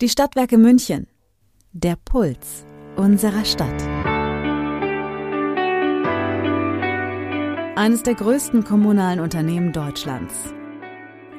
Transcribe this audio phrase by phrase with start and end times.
[0.00, 1.08] Die Stadtwerke München.
[1.72, 2.64] Der Puls
[2.96, 3.82] unserer Stadt.
[7.76, 10.54] Eines der größten kommunalen Unternehmen Deutschlands.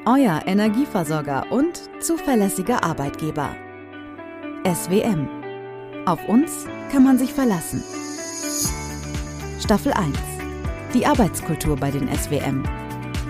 [0.06, 3.50] Euer Energieversorger und zuverlässiger Arbeitgeber.
[4.64, 5.28] SWM.
[6.06, 7.84] Auf uns kann man sich verlassen.
[9.60, 10.16] Staffel 1.
[10.94, 12.62] Die Arbeitskultur bei den SWM.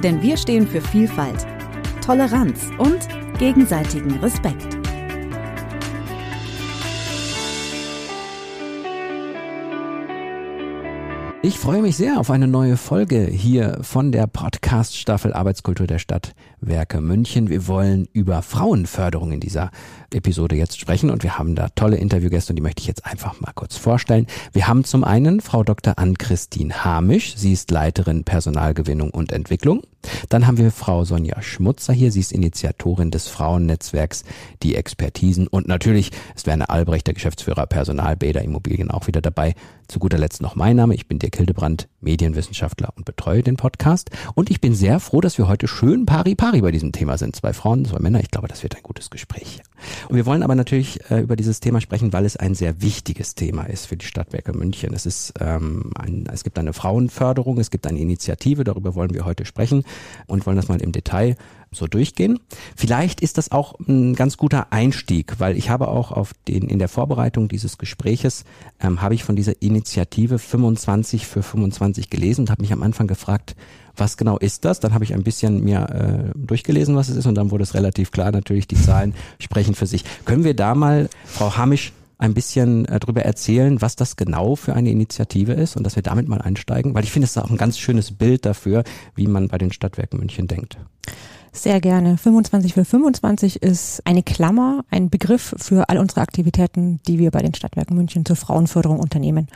[0.03, 1.47] Denn wir stehen für Vielfalt,
[2.05, 3.07] Toleranz und
[3.39, 4.80] gegenseitigen Respekt.
[11.43, 17.01] Ich freue mich sehr auf eine neue Folge hier von der Podcast-Staffel Arbeitskultur der Stadtwerke
[17.01, 17.49] München.
[17.49, 19.71] Wir wollen über Frauenförderung in dieser
[20.13, 23.41] Episode jetzt sprechen und wir haben da tolle Interviewgäste und die möchte ich jetzt einfach
[23.41, 24.27] mal kurz vorstellen.
[24.53, 25.97] Wir haben zum einen Frau Dr.
[25.97, 27.35] Ann-Christine Hamisch.
[27.35, 29.81] Sie ist Leiterin Personalgewinnung und Entwicklung.
[30.29, 32.11] Dann haben wir Frau Sonja Schmutzer hier.
[32.11, 34.23] Sie ist Initiatorin des Frauennetzwerks
[34.63, 35.47] Die Expertisen.
[35.47, 39.55] Und natürlich ist Werner Albrecht, der Geschäftsführer Personal Bäder Immobilien, auch wieder dabei.
[39.87, 40.95] Zu guter Letzt noch mein Name.
[40.95, 44.09] Ich bin Dirk Hildebrand, Medienwissenschaftler und betreue den Podcast.
[44.35, 47.35] Und ich bin sehr froh, dass wir heute schön pari-pari bei diesem Thema sind.
[47.37, 48.19] Zwei Frauen, zwei Männer.
[48.19, 49.61] Ich glaube, das wird ein gutes Gespräch.
[50.09, 53.35] Und wir wollen aber natürlich äh, über dieses Thema sprechen, weil es ein sehr wichtiges
[53.35, 54.93] Thema ist für die Stadtwerke München.
[54.93, 59.23] Es ist ähm, ein, es gibt eine Frauenförderung, es gibt eine Initiative, darüber wollen wir
[59.23, 59.85] heute sprechen
[60.27, 61.37] und wollen das mal im Detail
[61.73, 62.39] so durchgehen.
[62.75, 66.79] Vielleicht ist das auch ein ganz guter Einstieg, weil ich habe auch auf den in
[66.79, 68.43] der Vorbereitung dieses Gespräches
[68.81, 73.07] ähm, habe ich von dieser Initiative 25 für 25 gelesen und habe mich am Anfang
[73.07, 73.55] gefragt,
[73.95, 74.81] was genau ist das?
[74.81, 77.73] Dann habe ich ein bisschen mir äh, durchgelesen, was es ist und dann wurde es
[77.73, 80.03] relativ klar, natürlich die Zahlen sprechen für sich.
[80.25, 84.73] Können wir da mal, Frau Hamisch, ein bisschen äh, darüber erzählen, was das genau für
[84.73, 86.93] eine Initiative ist und dass wir damit mal einsteigen?
[86.93, 88.83] Weil ich finde, es ist auch ein ganz schönes Bild dafür,
[89.15, 90.77] wie man bei den Stadtwerken München denkt.
[91.53, 92.17] Sehr gerne.
[92.17, 97.39] 25 für 25 ist eine Klammer, ein Begriff für all unsere Aktivitäten, die wir bei
[97.39, 99.47] den Stadtwerken München zur Frauenförderung unternehmen.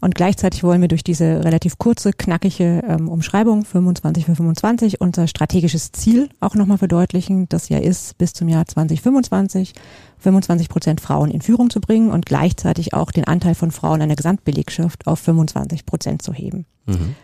[0.00, 5.26] Und gleichzeitig wollen wir durch diese relativ kurze, knackige ähm, Umschreibung 25 für 25 unser
[5.26, 9.72] strategisches Ziel auch nochmal verdeutlichen, das ja ist, bis zum Jahr 2025
[10.18, 14.08] 25 Prozent Frauen in Führung zu bringen und gleichzeitig auch den Anteil von Frauen an
[14.08, 16.66] der Gesamtbelegschaft auf 25 Prozent zu heben.
[16.86, 17.14] Mhm.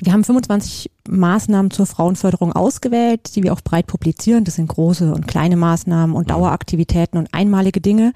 [0.00, 4.44] Wir haben 25 Maßnahmen zur Frauenförderung ausgewählt, die wir auch breit publizieren.
[4.44, 6.32] Das sind große und kleine Maßnahmen und mhm.
[6.32, 8.12] Daueraktivitäten und einmalige Dinge.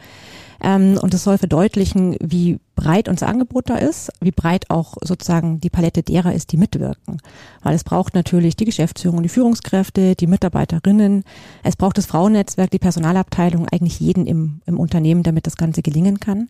[0.63, 5.61] Ähm, und es soll verdeutlichen, wie breit unser Angebot da ist, wie breit auch sozusagen
[5.61, 7.19] die Palette derer ist, die mitwirken.
[7.63, 11.25] Weil es braucht natürlich die Geschäftsführung, die Führungskräfte, die Mitarbeiterinnen.
[11.63, 16.21] Es braucht das Frauennetzwerk, die Personalabteilung, eigentlich jeden im, im Unternehmen, damit das Ganze gelingen
[16.21, 16.49] kann.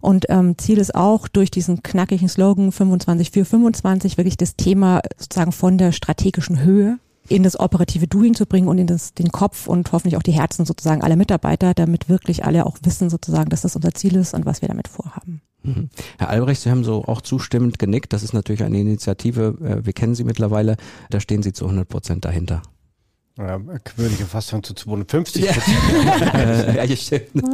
[0.00, 5.00] Und ähm, Ziel ist auch, durch diesen knackigen Slogan 25 für 25 wirklich das Thema
[5.18, 9.30] sozusagen von der strategischen Höhe in das operative Doing zu bringen und in das, den
[9.30, 13.50] Kopf und hoffentlich auch die Herzen sozusagen aller Mitarbeiter, damit wirklich alle auch wissen sozusagen,
[13.50, 15.42] dass das unser Ziel ist und was wir damit vorhaben.
[15.68, 15.90] Mhm.
[16.18, 18.12] Herr Albrecht, Sie haben so auch zustimmend genickt.
[18.12, 19.56] Das ist natürlich eine Initiative.
[19.62, 20.76] Äh, wir kennen Sie mittlerweile.
[21.10, 22.62] Da stehen Sie zu 100 Prozent dahinter.
[23.36, 25.78] Ja, würde ich fast sagen zu 250 Prozent.
[26.74, 26.84] Ja.
[26.84, 27.44] ja, stimmt.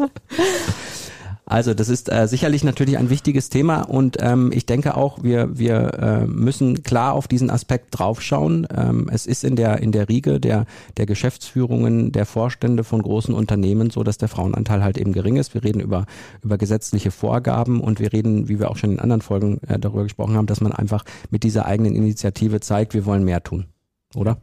[1.47, 5.59] Also das ist äh, sicherlich natürlich ein wichtiges Thema und ähm, ich denke auch, wir,
[5.59, 8.67] wir äh, müssen klar auf diesen Aspekt draufschauen.
[8.75, 10.65] Ähm, es ist in der, in der Riege der,
[10.97, 15.53] der Geschäftsführungen, der Vorstände von großen Unternehmen so, dass der Frauenanteil halt eben gering ist.
[15.53, 16.07] Wir reden über,
[16.43, 20.05] über gesetzliche Vorgaben und wir reden, wie wir auch schon in anderen Folgen äh, darüber
[20.05, 23.67] gesprochen haben, dass man einfach mit dieser eigenen Initiative zeigt, wir wollen mehr tun.
[24.15, 24.39] Oder?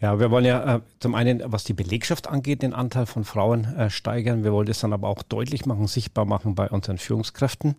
[0.00, 3.64] Ja, wir wollen ja äh, zum einen, was die Belegschaft angeht, den Anteil von Frauen
[3.76, 4.44] äh, steigern.
[4.44, 7.74] Wir wollen das dann aber auch deutlich machen, sichtbar machen bei unseren Führungskräften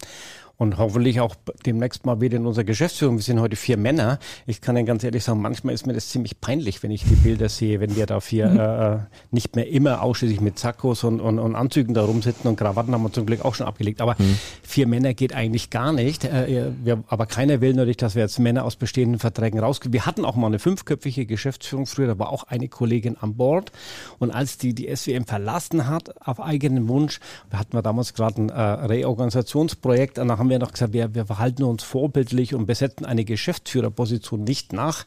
[0.61, 1.33] und hoffentlich auch
[1.65, 3.17] demnächst mal wieder in unserer Geschäftsführung.
[3.17, 4.19] Wir sind heute vier Männer.
[4.45, 7.15] Ich kann Ihnen ganz ehrlich sagen, manchmal ist mir das ziemlich peinlich, wenn ich die
[7.15, 8.59] Bilder sehe, wenn wir da vier mhm.
[8.59, 8.99] äh,
[9.31, 13.01] nicht mehr immer ausschließlich mit Sackos und, und, und Anzügen da rumsitzen und Krawatten haben
[13.01, 14.01] wir zum Glück auch schon abgelegt.
[14.01, 14.37] Aber mhm.
[14.61, 16.25] vier Männer geht eigentlich gar nicht.
[16.25, 19.93] Äh, wir, aber keiner will natürlich, dass wir jetzt Männer aus bestehenden Verträgen rausgehen.
[19.93, 23.71] Wir hatten auch mal eine fünfköpfige Geschäftsführung früher, da war auch eine Kollegin an Bord.
[24.19, 27.19] Und als die die SWM verlassen hat, auf eigenen Wunsch,
[27.49, 31.25] da hatten wir damals gerade ein äh, Reorganisationsprojekt, danach haben wir noch gesagt, wir, wir
[31.25, 35.05] verhalten uns vorbildlich und besetzen eine Geschäftsführerposition nicht nach.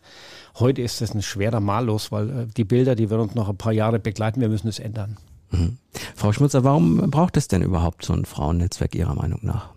[0.59, 3.57] Heute ist das ein schwerer Malus, weil äh, die Bilder, die wir uns noch ein
[3.57, 5.17] paar Jahre begleiten, wir müssen es ändern.
[5.53, 5.79] Mhm.
[6.17, 9.71] Frau Schmutzer, warum braucht es denn überhaupt so ein Frauennetzwerk Ihrer Meinung nach?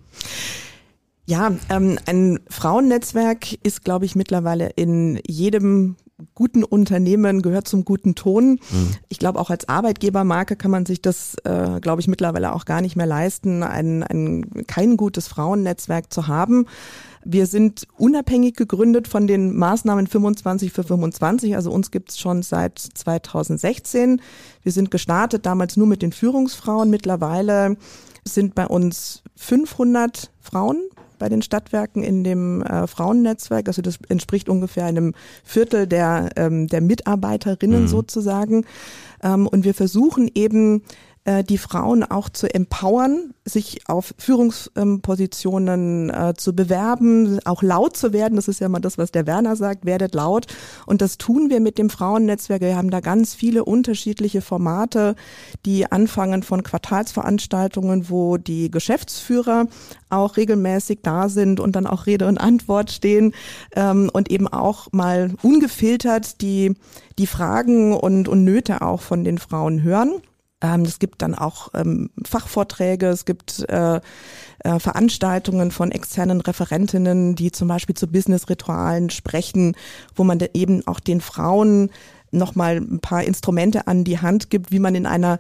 [1.26, 5.98] Ja, ähm, ein Frauennetzwerk ist, glaube ich, mittlerweile in jedem
[6.34, 8.60] guten Unternehmen gehört zum guten Ton.
[8.72, 8.92] Mhm.
[9.08, 12.82] Ich glaube, auch als Arbeitgebermarke kann man sich das, äh, glaube ich, mittlerweile auch gar
[12.82, 16.66] nicht mehr leisten, ein, ein kein gutes Frauennetzwerk zu haben.
[17.24, 21.56] Wir sind unabhängig gegründet von den Maßnahmen 25 für 25.
[21.56, 24.22] Also uns gibt es schon seit 2016.
[24.64, 26.90] Wir sind gestartet damals nur mit den Führungsfrauen.
[26.90, 27.78] Mittlerweile
[28.24, 30.82] sind bei uns 500 Frauen
[31.18, 33.68] bei den Stadtwerken in dem äh, Frauennetzwerk.
[33.68, 37.88] Also das entspricht ungefähr einem Viertel der, ähm, der Mitarbeiterinnen mhm.
[37.88, 38.66] sozusagen.
[39.24, 40.84] Ähm, und wir versuchen eben
[41.28, 48.14] äh, die Frauen auch zu empowern, sich auf Führungspositionen äh, zu bewerben, auch laut zu
[48.14, 48.38] werden.
[48.38, 50.48] Das ist ja mal das, was der Werner sagt, werdet laut.
[50.86, 52.62] Und das tun wir mit dem Frauennetzwerk.
[52.62, 55.18] Wir haben da ganz viele unterschiedliche Formate,
[55.66, 59.68] die anfangen von Quartalsveranstaltungen, wo die Geschäftsführer
[60.10, 63.34] auch regelmäßig da sind und dann auch Rede und Antwort stehen
[63.76, 66.74] ähm, und eben auch mal ungefiltert die,
[67.20, 70.22] die Fragen und, und Nöte auch von den Frauen hören.
[70.62, 74.02] Ähm, es gibt dann auch ähm, Fachvorträge, es gibt äh,
[74.64, 79.76] äh, Veranstaltungen von externen Referentinnen, die zum Beispiel zu Business-Ritualen sprechen,
[80.16, 81.92] wo man eben auch den Frauen
[82.32, 85.40] nochmal ein paar Instrumente an die Hand gibt, wie man in einer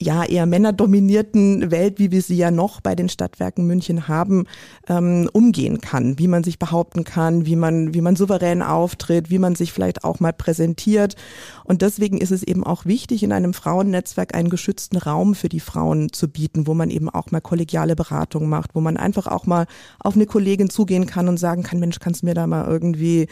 [0.00, 4.44] ja eher männerdominierten Welt, wie wir sie ja noch bei den Stadtwerken München haben,
[4.88, 9.40] ähm, umgehen kann, wie man sich behaupten kann, wie man wie man souverän auftritt, wie
[9.40, 11.16] man sich vielleicht auch mal präsentiert.
[11.64, 15.60] Und deswegen ist es eben auch wichtig, in einem Frauennetzwerk einen geschützten Raum für die
[15.60, 19.46] Frauen zu bieten, wo man eben auch mal kollegiale Beratung macht, wo man einfach auch
[19.46, 19.66] mal
[19.98, 23.26] auf eine Kollegin zugehen kann und sagen kann, Mensch, kannst du mir da mal irgendwie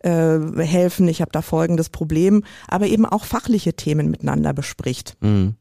[0.00, 1.08] äh, helfen?
[1.08, 5.16] Ich habe da folgendes Problem, aber eben auch fachliche Themen miteinander bespricht.
[5.20, 5.56] Mhm.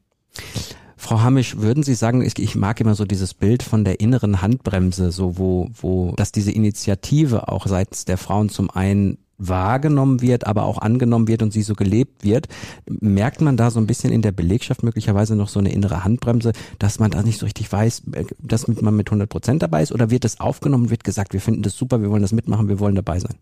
[0.98, 5.12] Frau Hamisch, würden Sie sagen, ich, mag immer so dieses Bild von der inneren Handbremse,
[5.12, 10.64] so wo, wo, dass diese Initiative auch seitens der Frauen zum einen wahrgenommen wird, aber
[10.64, 12.48] auch angenommen wird und sie so gelebt wird,
[12.88, 16.52] merkt man da so ein bisschen in der Belegschaft möglicherweise noch so eine innere Handbremse,
[16.80, 19.92] dass man da nicht so richtig weiß, äh, dass man mit 100 Prozent dabei ist
[19.92, 22.80] oder wird das aufgenommen, wird gesagt, wir finden das super, wir wollen das mitmachen, wir
[22.80, 23.36] wollen dabei sein?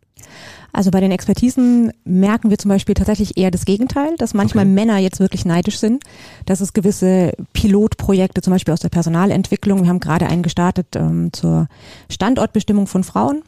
[0.71, 4.73] Also bei den Expertisen merken wir zum Beispiel tatsächlich eher das Gegenteil, dass manchmal okay.
[4.73, 6.03] Männer jetzt wirklich neidisch sind,
[6.45, 11.33] dass es gewisse Pilotprojekte zum Beispiel aus der Personalentwicklung, wir haben gerade einen gestartet ähm,
[11.33, 11.67] zur
[12.09, 13.41] Standortbestimmung von Frauen,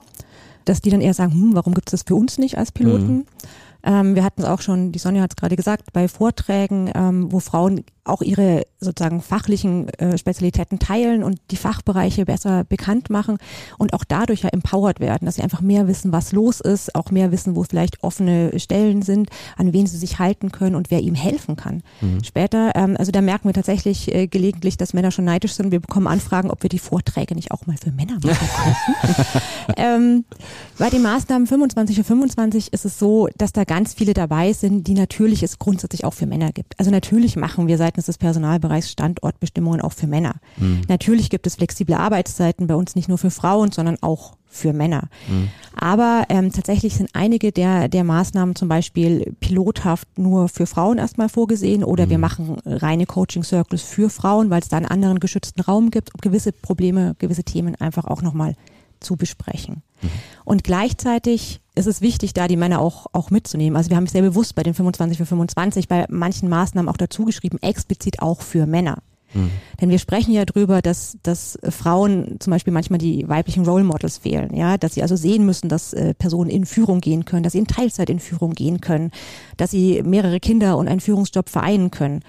[0.65, 3.13] dass die dann eher sagen, hm, warum gibt es das für uns nicht als Piloten?
[3.17, 3.25] Mhm.
[3.83, 7.31] Ähm, wir hatten es auch schon, die Sonja hat es gerade gesagt, bei Vorträgen, ähm,
[7.31, 13.37] wo Frauen auch ihre sozusagen fachlichen äh, Spezialitäten teilen und die Fachbereiche besser bekannt machen
[13.77, 17.11] und auch dadurch ja empowered werden, dass sie einfach mehr wissen, was los ist, auch
[17.11, 21.01] mehr wissen, wo vielleicht offene Stellen sind, an wen sie sich halten können und wer
[21.01, 21.83] ihm helfen kann.
[22.01, 22.23] Mhm.
[22.23, 25.71] Später, ähm, also da merken wir tatsächlich äh, gelegentlich, dass Männer schon neidisch sind.
[25.71, 29.41] Wir bekommen Anfragen, ob wir die Vorträge nicht auch mal für Männer machen könnten.
[29.77, 30.25] ähm,
[30.79, 34.85] bei den Maßnahmen 25 für 25 ist es so, dass da ganz viele dabei sind,
[34.87, 36.77] die natürlich es grundsätzlich auch für Männer gibt.
[36.77, 40.35] Also natürlich machen wir seitens des Personalbereichs Standortbestimmungen auch für Männer.
[40.57, 40.81] Mhm.
[40.89, 45.03] Natürlich gibt es flexible Arbeitszeiten bei uns nicht nur für Frauen, sondern auch für Männer.
[45.29, 45.47] Mhm.
[45.73, 51.29] Aber ähm, tatsächlich sind einige der, der Maßnahmen zum Beispiel pilothaft nur für Frauen erstmal
[51.29, 52.09] vorgesehen oder mhm.
[52.09, 56.19] wir machen reine Coaching-Circles für Frauen, weil es da einen anderen geschützten Raum gibt, um
[56.19, 58.55] gewisse Probleme, gewisse Themen einfach auch nochmal
[58.99, 59.81] zu besprechen.
[60.01, 60.09] Mhm.
[60.43, 63.75] Und gleichzeitig ist es wichtig, da die Männer auch, auch mitzunehmen.
[63.75, 67.25] Also wir haben sehr bewusst bei den 25 für 25 bei manchen Maßnahmen auch dazu
[67.25, 68.99] geschrieben, explizit auch für Männer.
[69.33, 69.51] Mhm.
[69.79, 74.17] Denn wir sprechen ja drüber, dass, dass Frauen zum Beispiel manchmal die weiblichen Role Models
[74.17, 77.53] fehlen, ja, dass sie also sehen müssen, dass äh, Personen in Führung gehen können, dass
[77.53, 79.11] sie in Teilzeit in Führung gehen können,
[79.57, 82.23] dass sie mehrere Kinder und einen Führungsjob vereinen können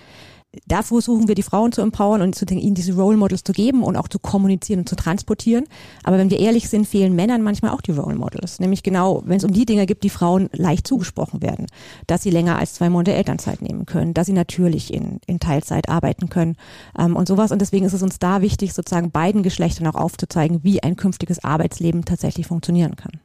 [0.67, 3.83] da versuchen wir die Frauen zu empowern und zu, ihnen diese Role Models zu geben
[3.83, 5.65] und auch zu kommunizieren und zu transportieren.
[6.03, 8.61] Aber wenn wir ehrlich sind, fehlen Männern manchmal auch die Role Models.
[8.61, 11.67] Nämlich genau, wenn es um die Dinge gibt, die Frauen leicht zugesprochen werden.
[12.07, 15.89] Dass sie länger als zwei Monate Elternzeit nehmen können, dass sie natürlich in, in Teilzeit
[15.89, 16.57] arbeiten können
[16.99, 17.51] ähm, und sowas.
[17.51, 21.43] Und deswegen ist es uns da wichtig, sozusagen beiden Geschlechtern auch aufzuzeigen, wie ein künftiges
[21.43, 23.21] Arbeitsleben tatsächlich funktionieren kann.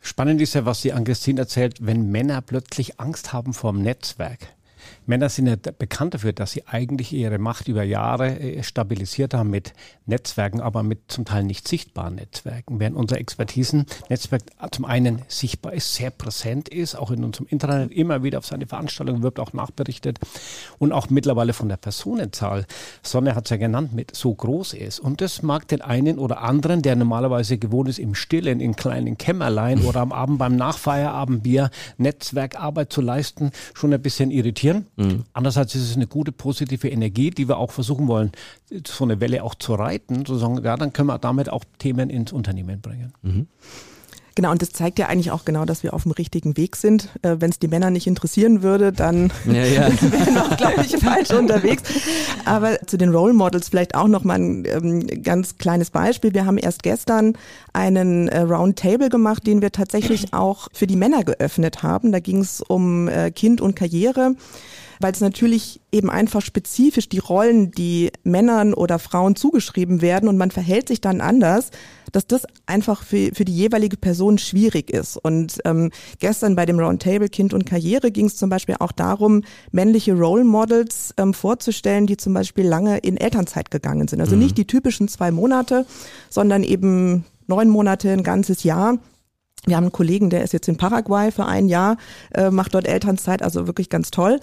[0.00, 4.48] Spannend ist ja, was die Ann-Christine erzählt, wenn Männer plötzlich Angst haben vor dem Netzwerk.
[5.06, 9.50] Männer sind ja bekannt dafür, dass sie eigentlich ihre Macht über Jahre äh, stabilisiert haben
[9.50, 9.72] mit
[10.06, 12.78] Netzwerken, aber mit zum Teil nicht sichtbaren Netzwerken.
[12.80, 18.22] Während unser Expertisen-Netzwerk zum einen sichtbar ist, sehr präsent ist, auch in unserem Internet immer
[18.22, 20.18] wieder auf seine Veranstaltungen wirbt, auch nachberichtet
[20.78, 22.66] und auch mittlerweile von der Personenzahl,
[23.02, 25.00] Sonne hat es ja genannt, mit so groß ist.
[25.00, 29.18] Und das mag den einen oder anderen, der normalerweise gewohnt ist, im Stillen, in kleinen
[29.18, 34.86] Kämmerlein oder am Abend beim Nachfeierabendbier Netzwerkarbeit zu leisten, schon ein bisschen irritieren.
[34.96, 35.01] Mhm.
[35.32, 38.32] Andererseits ist es eine gute positive Energie, die wir auch versuchen wollen,
[38.86, 42.10] so eine Welle auch zu reiten, zu sagen, ja, dann können wir damit auch Themen
[42.10, 43.12] ins Unternehmen bringen.
[43.22, 43.46] Mhm.
[44.34, 47.10] Genau, und das zeigt ja eigentlich auch genau, dass wir auf dem richtigen Weg sind.
[47.20, 49.88] Äh, Wenn es die Männer nicht interessieren würde, dann ja, ja.
[50.00, 51.82] wären wir glaube ich, falsch unterwegs.
[52.46, 56.32] Aber zu den Role Models vielleicht auch noch mal ein ähm, ganz kleines Beispiel.
[56.32, 57.36] Wir haben erst gestern
[57.74, 62.10] einen äh, Roundtable gemacht, den wir tatsächlich auch für die Männer geöffnet haben.
[62.10, 64.34] Da ging es um äh, Kind und Karriere
[65.02, 70.36] weil es natürlich eben einfach spezifisch die Rollen, die Männern oder Frauen zugeschrieben werden und
[70.36, 71.70] man verhält sich dann anders,
[72.12, 75.16] dass das einfach für, für die jeweilige Person schwierig ist.
[75.16, 79.42] Und ähm, gestern bei dem Roundtable Kind und Karriere ging es zum Beispiel auch darum,
[79.72, 84.20] männliche Role Models ähm, vorzustellen, die zum Beispiel lange in Elternzeit gegangen sind.
[84.20, 84.42] Also mhm.
[84.42, 85.86] nicht die typischen zwei Monate,
[86.30, 88.98] sondern eben neun Monate, ein ganzes Jahr.
[89.66, 91.96] Wir haben einen Kollegen, der ist jetzt in Paraguay für ein Jahr,
[92.34, 94.40] äh, macht dort Elternzeit, also wirklich ganz toll.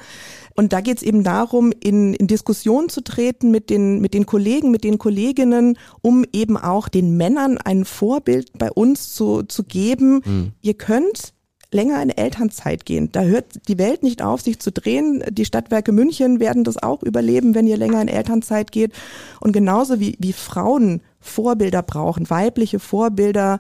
[0.56, 4.26] Und da geht es eben darum, in, in Diskussion zu treten mit den, mit den
[4.26, 9.64] Kollegen, mit den Kolleginnen, um eben auch den Männern ein Vorbild bei uns zu, zu
[9.64, 10.22] geben.
[10.24, 10.52] Mhm.
[10.62, 11.34] Ihr könnt
[11.72, 13.12] länger in Elternzeit gehen.
[13.12, 15.24] Da hört die Welt nicht auf, sich zu drehen.
[15.30, 18.94] Die Stadtwerke München werden das auch überleben, wenn ihr länger in Elternzeit geht.
[19.40, 23.60] Und genauso wie, wie Frauen Vorbilder brauchen, weibliche Vorbilder,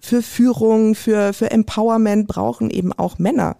[0.00, 3.56] für Führung, für, für Empowerment brauchen eben auch Männer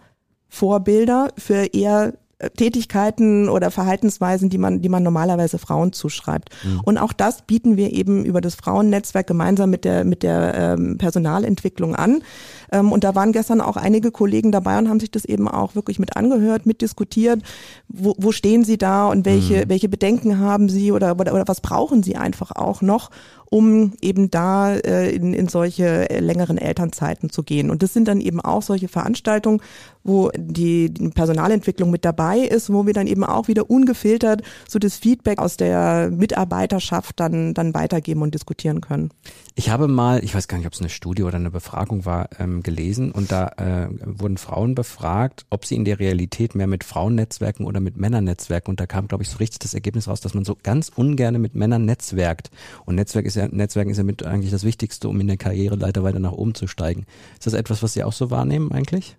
[0.49, 2.15] Vorbilder für eher
[2.57, 6.51] Tätigkeiten oder Verhaltensweisen, die man, die man normalerweise Frauen zuschreibt.
[6.63, 6.81] Mhm.
[6.85, 10.99] Und auch das bieten wir eben über das Frauennetzwerk gemeinsam mit der, mit der ähm,
[10.99, 12.23] Personalentwicklung an.
[12.71, 15.75] Ähm, und da waren gestern auch einige Kollegen dabei und haben sich das eben auch
[15.75, 17.43] wirklich mit angehört, mitdiskutiert.
[17.89, 19.69] Wo, wo stehen sie da und welche, mhm.
[19.69, 23.11] welche Bedenken haben sie oder, oder, oder was brauchen sie einfach auch noch,
[23.51, 27.71] um eben da äh, in, in solche äh, längeren Elternzeiten zu gehen.
[27.71, 29.61] Und das sind dann eben auch solche Veranstaltungen,
[30.05, 34.79] wo die, die Personalentwicklung mit dabei ist, wo wir dann eben auch wieder ungefiltert so
[34.79, 39.11] das Feedback aus der Mitarbeiterschaft dann, dann weitergeben und diskutieren können.
[39.55, 42.29] Ich habe mal, ich weiß gar nicht, ob es eine Studie oder eine Befragung war,
[42.39, 46.85] ähm, gelesen und da äh, wurden Frauen befragt, ob sie in der Realität mehr mit
[46.85, 50.35] Frauennetzwerken oder mit Männernetzwerken und da kam, glaube ich, so richtig das Ergebnis raus, dass
[50.35, 52.51] man so ganz ungern mit Männern netzwerkt
[52.87, 56.03] und Netzwerk ist ja, Netzwerken ist ja mit eigentlich das Wichtigste, um in der Karriereleiter
[56.03, 57.07] weiter nach oben zu steigen.
[57.33, 59.17] Ist das etwas, was Sie auch so wahrnehmen eigentlich?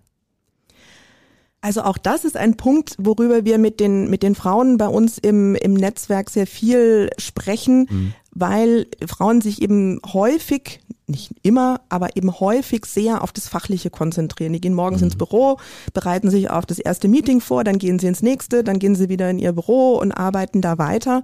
[1.62, 5.18] Also auch das ist ein Punkt, worüber wir mit den, mit den Frauen bei uns
[5.18, 8.14] im, im Netzwerk sehr viel sprechen, mhm.
[8.32, 14.54] weil Frauen sich eben häufig, nicht immer, aber eben häufig sehr auf das Fachliche konzentrieren.
[14.54, 15.08] Die gehen morgens mhm.
[15.08, 15.58] ins Büro,
[15.92, 19.10] bereiten sich auf das erste Meeting vor, dann gehen sie ins nächste, dann gehen sie
[19.10, 21.22] wieder in ihr Büro und arbeiten da weiter.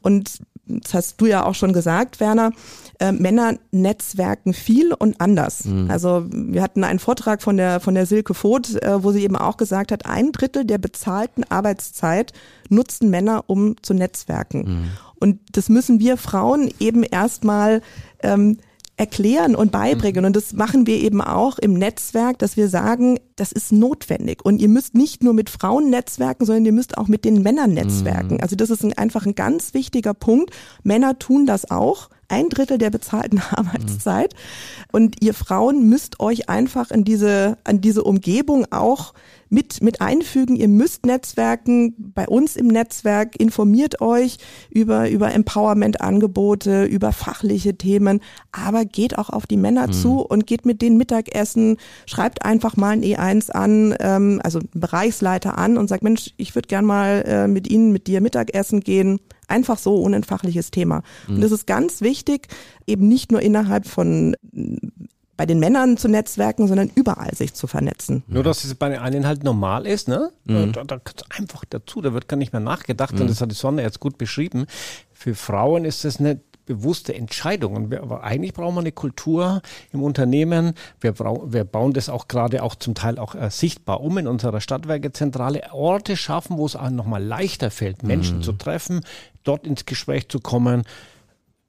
[0.00, 2.52] Und das hast du ja auch schon gesagt, Werner,
[2.98, 5.64] äh, Männer netzwerken viel und anders.
[5.64, 5.90] Mhm.
[5.90, 9.36] Also wir hatten einen Vortrag von der, von der Silke Voth, äh, wo sie eben
[9.36, 12.32] auch gesagt hat, ein Drittel der bezahlten Arbeitszeit
[12.68, 14.58] nutzen Männer, um zu netzwerken.
[14.58, 14.88] Mhm.
[15.18, 17.80] Und das müssen wir Frauen eben erstmal
[18.22, 18.58] ähm,
[18.96, 20.22] erklären und beibringen.
[20.22, 20.26] Mhm.
[20.26, 24.44] Und das machen wir eben auch im Netzwerk, dass wir sagen, das ist notwendig.
[24.44, 27.74] Und ihr müsst nicht nur mit Frauen netzwerken, sondern ihr müsst auch mit den Männern
[27.74, 28.34] netzwerken.
[28.34, 28.40] Mhm.
[28.40, 30.50] Also das ist ein, einfach ein ganz wichtiger Punkt.
[30.82, 32.08] Männer tun das auch.
[32.28, 34.32] Ein Drittel der bezahlten Arbeitszeit.
[34.32, 34.88] Mhm.
[34.92, 39.12] Und ihr Frauen müsst euch einfach in diese, an diese Umgebung auch
[39.48, 40.56] mit, mit einfügen.
[40.56, 44.38] Ihr müsst Netzwerken bei uns im Netzwerk, informiert euch
[44.70, 48.20] über, über Empowerment-Angebote, über fachliche Themen,
[48.52, 49.92] aber geht auch auf die Männer mhm.
[49.92, 51.76] zu und geht mit denen Mittagessen,
[52.06, 56.54] schreibt einfach mal ein E1 an, ähm, also einen Bereichsleiter an und sagt, Mensch, ich
[56.54, 59.20] würde gern mal äh, mit Ihnen, mit dir Mittagessen gehen.
[59.48, 61.02] Einfach so ohne ein fachliches Thema.
[61.28, 61.36] Mhm.
[61.36, 62.48] Und das ist ganz wichtig,
[62.86, 64.34] eben nicht nur innerhalb von
[65.36, 68.22] bei den Männern zu netzwerken, sondern überall sich zu vernetzen.
[68.26, 70.30] Nur, dass es bei den einen halt normal ist, ne?
[70.44, 70.72] Mhm.
[70.72, 71.00] Da, da
[71.36, 73.22] einfach dazu, da wird gar nicht mehr nachgedacht mhm.
[73.22, 74.66] und das hat die Sonne jetzt gut beschrieben.
[75.12, 77.76] Für Frauen ist das eine bewusste Entscheidung.
[77.76, 79.62] Und wir, aber eigentlich brauchen wir eine Kultur
[79.92, 80.74] im Unternehmen.
[81.00, 84.26] Wir, brauchen, wir bauen das auch gerade auch zum Teil auch äh, sichtbar um in
[84.26, 85.72] unserer Stadtwerkezentrale.
[85.72, 88.42] Orte schaffen, wo es auch nochmal leichter fällt, Menschen mhm.
[88.42, 89.00] zu treffen,
[89.44, 90.82] dort ins Gespräch zu kommen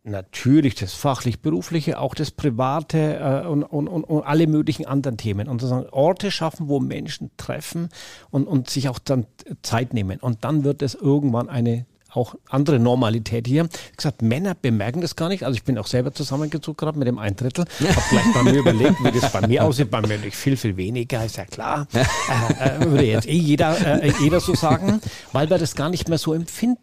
[0.08, 5.48] natürlich das fachlich-berufliche, auch das Private äh, und, und, und, und, alle möglichen anderen Themen.
[5.48, 7.90] Und sozusagen Orte schaffen, wo Menschen treffen
[8.30, 9.28] und, und sich auch dann
[9.62, 10.20] Zeit nehmen.
[10.20, 13.68] Und dann wird es irgendwann eine auch andere Normalität hier.
[13.92, 15.44] Ich gesagt, Männer bemerken das gar nicht.
[15.44, 17.66] Also ich bin auch selber zusammengezogen gerade mit dem ein Drittel.
[17.66, 19.92] Hab gleich bei mir überlegt, wie das bei mir aussieht.
[19.92, 21.88] Bei mir nicht viel, viel weniger, ist ja klar.
[21.94, 26.10] Äh, äh, würde jetzt eh jeder, äh, jeder so sagen, weil wir das gar nicht
[26.10, 26.80] mehr so empfinden.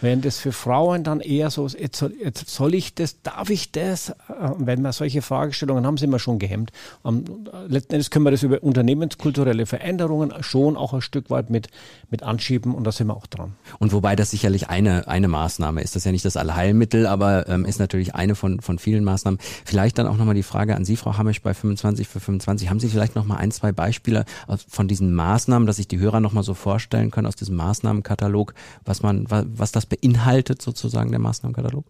[0.00, 4.10] Während das für Frauen dann eher so, soll, jetzt soll ich das, darf ich das?
[4.10, 4.14] Äh,
[4.58, 6.72] wenn wir solche Fragestellungen haben, sind wir schon gehemmt.
[7.02, 7.24] Um,
[7.68, 11.68] letzten Endes können wir das über unternehmenskulturelle Veränderungen schon auch ein Stück weit mit,
[12.10, 13.52] mit anschieben und da sind wir auch dran.
[13.78, 15.82] Und wobei das sicherlich eine, eine Maßnahme.
[15.82, 19.38] Ist das ja nicht das Allheilmittel, aber ähm, ist natürlich eine von, von vielen Maßnahmen.
[19.64, 22.70] Vielleicht dann auch nochmal die Frage an Sie, Frau Hamisch, bei 25 für 25.
[22.70, 24.24] Haben Sie vielleicht nochmal ein, zwei Beispiele
[24.68, 29.02] von diesen Maßnahmen, dass sich die Hörer nochmal so vorstellen können aus diesem Maßnahmenkatalog, was
[29.02, 31.84] man, was, was das beinhaltet sozusagen, der Maßnahmenkatalog?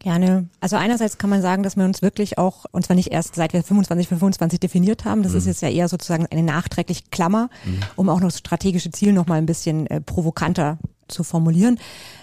[0.00, 0.48] Gerne.
[0.60, 3.52] Also einerseits kann man sagen, dass wir uns wirklich auch, und zwar nicht erst seit
[3.52, 5.38] wir 25 für 25 definiert haben, das mhm.
[5.38, 7.80] ist jetzt ja eher sozusagen eine nachträgliche Klammer, mhm.
[7.96, 11.78] um auch noch strategische Ziel noch mal ein bisschen äh, provokanter zu formulieren.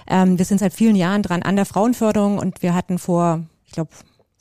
[0.07, 3.71] Ähm, wir sind seit vielen Jahren dran an der Frauenförderung und wir hatten vor, ich
[3.71, 3.91] glaube,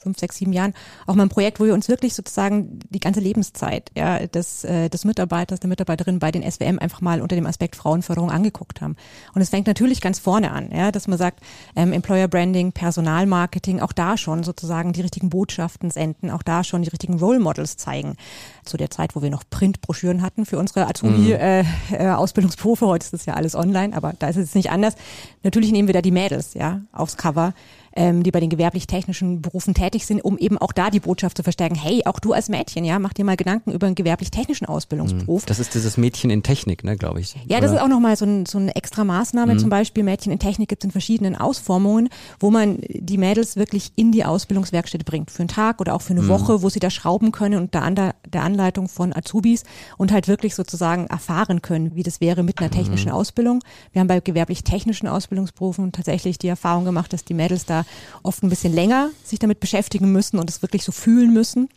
[0.01, 0.73] fünf, sechs, sieben Jahren
[1.07, 4.89] auch mal ein Projekt, wo wir uns wirklich sozusagen die ganze Lebenszeit ja, des, äh,
[4.89, 8.97] des Mitarbeiters, der Mitarbeiterin bei den SWM einfach mal unter dem Aspekt Frauenförderung angeguckt haben.
[9.35, 11.41] Und es fängt natürlich ganz vorne an, ja, dass man sagt,
[11.77, 16.81] ähm, Employer Branding, Personalmarketing, auch da schon sozusagen die richtigen Botschaften senden, auch da schon
[16.83, 18.17] die richtigen Role Models zeigen.
[18.65, 22.89] Zu der Zeit, wo wir noch Printbroschüren hatten für unsere Azubi-Ausbildungsberufe, mhm.
[22.89, 24.95] äh, äh, heute ist das ja alles online, aber da ist es nicht anders.
[25.43, 27.53] Natürlich nehmen wir da die Mädels ja aufs Cover
[27.97, 31.43] ähm, die bei den gewerblich-technischen Berufen tätig sind, um eben auch da die Botschaft zu
[31.43, 31.75] verstärken.
[31.75, 35.45] Hey, auch du als Mädchen, ja, mach dir mal Gedanken über einen gewerblich-technischen Ausbildungsberuf.
[35.47, 37.35] Das ist dieses Mädchen in Technik, ne, glaube ich.
[37.47, 39.55] Ja, das ist auch nochmal so, ein, so eine extra Maßnahme.
[39.55, 39.59] Mhm.
[39.59, 43.93] Zum Beispiel Mädchen in Technik gibt es in verschiedenen Ausformungen, wo man die Mädels wirklich
[43.97, 45.31] in die Ausbildungswerkstätte bringt.
[45.31, 46.29] Für einen Tag oder auch für eine mhm.
[46.29, 49.65] Woche, wo sie da schrauben können und da an der, der Anleitung von Azubis
[49.99, 53.17] und halt wirklich sozusagen erfahren können, wie das wäre mit einer technischen mhm.
[53.17, 53.63] Ausbildung.
[53.93, 57.80] Wir haben bei gewerblich-technischen Ausbildungsberufen tatsächlich die Erfahrung gemacht, dass die Mädels da
[58.23, 61.69] oft ein bisschen länger sich damit beschäftigen müssen und es wirklich so fühlen müssen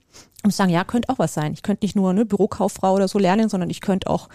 [0.44, 1.54] und sagen, ja, könnte auch was sein.
[1.54, 4.30] Ich könnte nicht nur eine Bürokauffrau oder so lernen, sondern ich könnte auch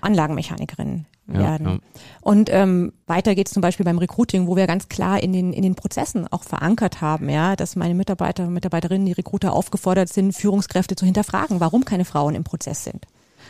[0.00, 1.66] Anlagenmechanikerin werden.
[1.66, 1.78] Ja, ja.
[2.20, 5.52] Und ähm, weiter geht es zum Beispiel beim Recruiting, wo wir ganz klar in den,
[5.52, 10.08] in den Prozessen auch verankert haben, ja, dass meine Mitarbeiter und Mitarbeiterinnen, die Recruiter aufgefordert
[10.08, 13.06] sind, Führungskräfte zu hinterfragen, warum keine Frauen im Prozess sind.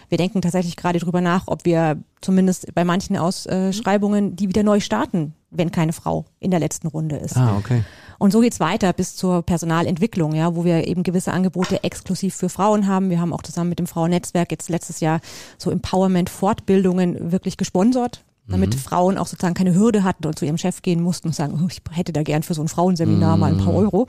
[0.09, 4.81] Wir denken tatsächlich gerade drüber nach, ob wir zumindest bei manchen Ausschreibungen die wieder neu
[4.81, 7.37] starten, wenn keine Frau in der letzten Runde ist.
[7.37, 7.83] Ah, okay.
[8.19, 12.49] Und so geht's weiter bis zur Personalentwicklung, ja, wo wir eben gewisse Angebote exklusiv für
[12.49, 13.11] Frauen haben.
[13.11, 15.21] Wir haben auch zusammen mit dem Frauennetzwerk jetzt letztes Jahr
[15.59, 18.79] so Empowerment-Fortbildungen wirklich gesponsert damit mhm.
[18.79, 21.69] Frauen auch sozusagen keine Hürde hatten und zu ihrem Chef gehen mussten und sagen, oh,
[21.71, 23.41] ich hätte da gern für so ein Frauenseminar mhm.
[23.41, 23.79] mal ein paar mhm.
[23.79, 24.07] Euro.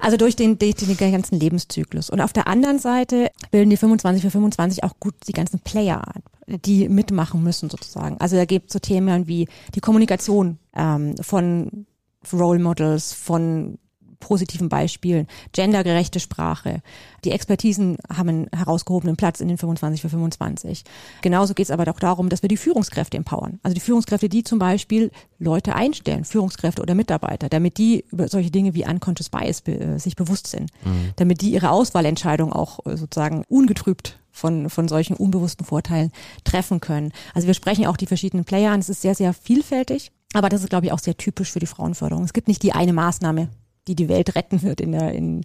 [0.00, 2.08] Also durch den, durch den ganzen Lebenszyklus.
[2.08, 6.02] Und auf der anderen Seite bilden die 25 für 25 auch gut die ganzen Player
[6.48, 8.16] die mitmachen müssen sozusagen.
[8.20, 11.86] Also da gibt es so Themen wie die Kommunikation ähm, von
[12.32, 13.78] Role Models, von
[14.20, 16.82] positiven Beispielen, gendergerechte Sprache.
[17.24, 20.84] Die Expertisen haben einen herausgehobenen Platz in den 25 für 25.
[21.22, 23.60] Genauso geht es aber auch darum, dass wir die Führungskräfte empowern.
[23.62, 28.50] Also die Führungskräfte, die zum Beispiel Leute einstellen, Führungskräfte oder Mitarbeiter, damit die über solche
[28.50, 31.12] Dinge wie Unconscious Bias be äh, sich bewusst sind, mhm.
[31.16, 36.12] damit die ihre Auswahlentscheidung auch äh, sozusagen ungetrübt von, von solchen unbewussten Vorteilen
[36.44, 37.12] treffen können.
[37.34, 38.80] Also wir sprechen auch die verschiedenen Player an.
[38.80, 40.12] Es ist sehr, sehr vielfältig.
[40.34, 42.24] Aber das ist, glaube ich, auch sehr typisch für die Frauenförderung.
[42.24, 43.48] Es gibt nicht die eine Maßnahme,
[43.88, 45.44] die die Welt retten wird in der, in,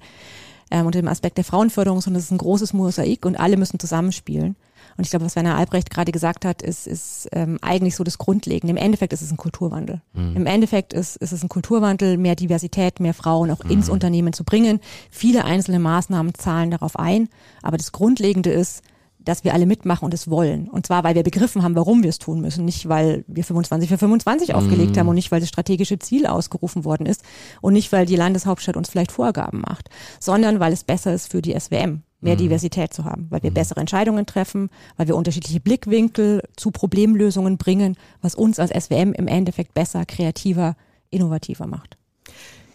[0.70, 3.80] ähm, unter dem Aspekt der Frauenförderung, sondern es ist ein großes Mosaik und alle müssen
[3.80, 4.56] zusammenspielen.
[4.96, 8.18] Und ich glaube, was Werner Albrecht gerade gesagt hat, ist, ist ähm, eigentlich so das
[8.18, 8.72] Grundlegende.
[8.72, 10.02] Im Endeffekt ist es ein Kulturwandel.
[10.14, 10.36] Mhm.
[10.36, 13.72] Im Endeffekt ist, ist es ein Kulturwandel, mehr Diversität, mehr Frauen auch mhm.
[13.72, 14.80] ins Unternehmen zu bringen.
[15.10, 17.30] Viele einzelne Maßnahmen zahlen darauf ein,
[17.64, 18.84] aber das Grundlegende ist,
[19.26, 20.68] dass wir alle mitmachen und es wollen.
[20.68, 22.66] Und zwar, weil wir begriffen haben, warum wir es tun müssen.
[22.66, 25.00] Nicht, weil wir 25 für 25 aufgelegt mm.
[25.00, 27.24] haben und nicht, weil das strategische Ziel ausgerufen worden ist
[27.62, 31.42] und nicht, weil die Landeshauptstadt uns vielleicht Vorgaben macht, sondern weil es besser ist für
[31.42, 32.38] die SWM, mehr mm.
[32.38, 33.56] Diversität zu haben, weil wir mm.
[33.56, 39.28] bessere Entscheidungen treffen, weil wir unterschiedliche Blickwinkel zu Problemlösungen bringen, was uns als SWM im
[39.28, 40.76] Endeffekt besser, kreativer,
[41.10, 41.98] innovativer macht.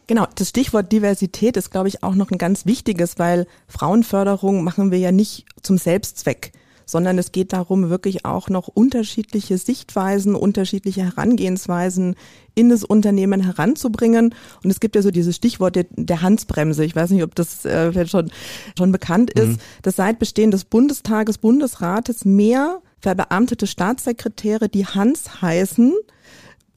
[0.08, 4.90] Genau, das Stichwort Diversität ist, glaube ich, auch noch ein ganz wichtiges, weil Frauenförderung machen
[4.90, 6.52] wir ja nicht zum Selbstzweck,
[6.86, 12.16] sondern es geht darum, wirklich auch noch unterschiedliche Sichtweisen, unterschiedliche Herangehensweisen
[12.54, 14.34] in das Unternehmen heranzubringen.
[14.64, 16.86] Und es gibt ja so dieses Stichwort der, der Hansbremse.
[16.86, 18.30] Ich weiß nicht, ob das äh, vielleicht schon,
[18.78, 19.58] schon bekannt ist, mhm.
[19.82, 25.94] dass seit Bestehen des Bundestages, Bundesrates mehr verbeamtete Staatssekretäre, die Hans heißen,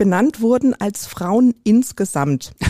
[0.01, 2.53] benannt wurden als Frauen insgesamt.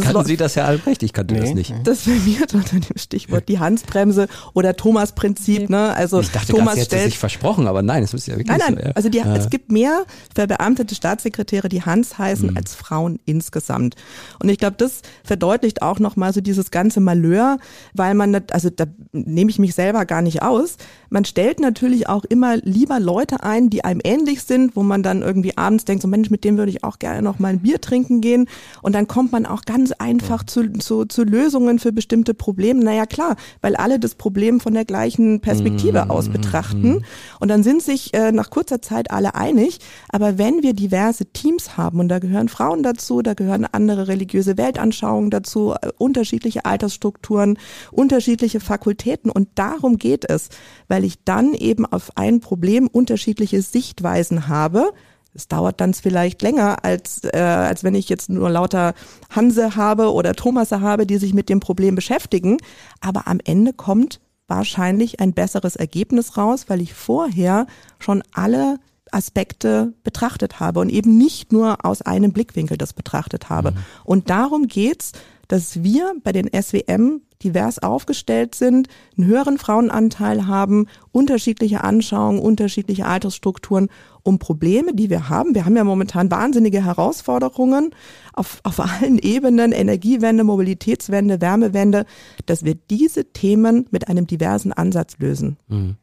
[0.00, 1.02] Kannten Sie das, Herr Albrecht?
[1.02, 1.40] Ich kannte nee.
[1.40, 1.74] das nicht.
[1.82, 5.68] Das firmiert unter dem Stichwort die Hansbremse oder Thomas-Prinzip.
[5.68, 5.92] Ne?
[5.94, 8.74] Also ich dachte, Thomas sie hätte sich versprochen, aber nein, es ist ja wirklich nein,
[8.74, 8.88] nein, so.
[8.88, 8.92] Ja.
[8.94, 9.34] Also die, ja.
[9.34, 12.56] es gibt mehr verbeamtete Staatssekretäre, die Hans heißen, mhm.
[12.56, 13.96] als Frauen insgesamt.
[14.40, 17.58] Und ich glaube, das verdeutlicht auch nochmal so dieses ganze Malheur,
[17.94, 20.76] weil man, also da nehme ich mich selber gar nicht aus,
[21.10, 25.15] man stellt natürlich auch immer lieber Leute ein, die einem ähnlich sind, wo man dann
[25.22, 27.80] irgendwie abends denkt, so Mensch, mit dem würde ich auch gerne noch mal ein Bier
[27.80, 28.48] trinken trinken gehen
[28.82, 32.82] und dann kommt man auch ganz einfach zu, zu, zu Lösungen für bestimmte Probleme.
[32.82, 36.10] Naja klar, weil alle das Problem von der gleichen Perspektive mhm.
[36.10, 37.04] aus betrachten
[37.40, 39.78] und dann sind sich äh, nach kurzer Zeit alle einig.
[40.08, 44.56] Aber wenn wir diverse Teams haben und da gehören Frauen dazu, da gehören andere religiöse
[44.56, 47.58] Weltanschauungen dazu, äh, unterschiedliche Altersstrukturen,
[47.90, 50.48] unterschiedliche Fakultäten und darum geht es,
[50.88, 54.92] weil ich dann eben auf ein Problem unterschiedliche Sichtweisen habe.
[55.36, 58.94] Es dauert dann vielleicht länger, als, äh, als wenn ich jetzt nur lauter
[59.30, 62.56] Hanse habe oder Thomasse habe, die sich mit dem Problem beschäftigen.
[63.00, 67.66] Aber am Ende kommt wahrscheinlich ein besseres Ergebnis raus, weil ich vorher
[67.98, 68.78] schon alle
[69.12, 73.72] Aspekte betrachtet habe und eben nicht nur aus einem Blickwinkel das betrachtet habe.
[73.72, 73.76] Mhm.
[74.04, 75.12] Und darum geht's,
[75.48, 83.06] dass wir bei den SWM divers aufgestellt sind, einen höheren Frauenanteil haben, unterschiedliche Anschauungen, unterschiedliche
[83.06, 83.88] Altersstrukturen,
[84.22, 85.54] um Probleme, die wir haben.
[85.54, 87.94] Wir haben ja momentan wahnsinnige Herausforderungen
[88.32, 92.06] auf, auf allen Ebenen, Energiewende, Mobilitätswende, Wärmewende,
[92.46, 95.58] dass wir diese Themen mit einem diversen Ansatz lösen.
[95.68, 95.96] Mhm.